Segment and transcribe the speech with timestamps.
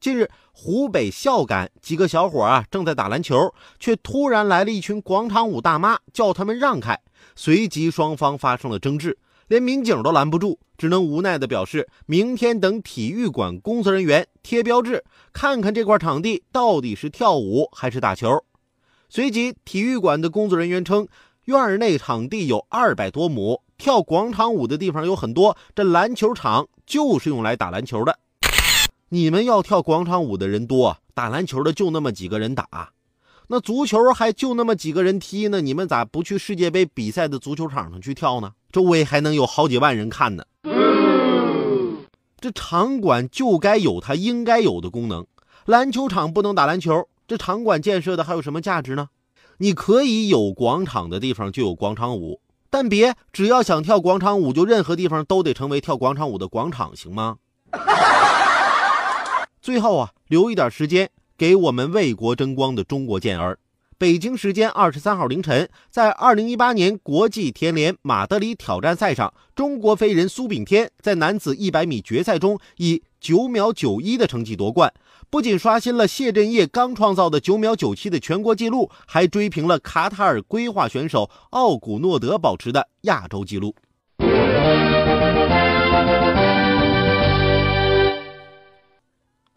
[0.00, 6.98] 近日，湖北孝感几个小伙啊正在打篮球，却突然来了一群广场舞大妈，叫他们让开。
[7.36, 9.18] 随即双方发生了争执，
[9.48, 18.42] 连民警都拦不住，只能无奈地表示，明天等体育馆工作人员贴标志，看看这块场地到底是跳舞还是打球。
[19.10, 21.06] 随即，体育馆的工作人员称，
[21.44, 28.18] 院内场地有二百多亩，跳广场舞的地方有很多，这篮球场就是用来打篮球的。
[29.12, 32.92] 你们要跳广场舞的人多，打篮球的就那么几个人打，
[33.48, 35.60] 那足球还就那么几个人踢呢？
[35.60, 38.52] 你们咋不去世界杯比赛的足球场上去跳呢？
[38.70, 40.44] 周围还能有好几万人看呢。
[42.38, 45.26] 这场馆就该有它应该有的功能，
[45.66, 49.08] 篮球场不能打篮球，这场馆建设的还有什么价值呢？
[49.58, 52.40] 你可以有广场的地方就有广场舞，
[52.70, 57.38] 但别只要想跳广场舞，就任何地方都得成为跳广场舞的广场，行吗？
[59.62, 63.58] 最后啊，留一点时间给我们为国争光的中国健儿。
[63.98, 74.90] 北京时间二十三号凌晨，在二零一八年国际田联马德里挑战赛上，中国飞人苏炳添在男子一百米决赛中以九秒九一的成绩夺冠，
[75.28, 83.74] 不仅刷新了谢震业刚创造的九秒九七的全国纪录，还追平了卡塔尔规划选手奥古诺德保持的亚洲纪录。